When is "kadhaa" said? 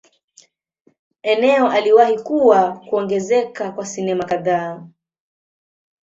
4.25-4.87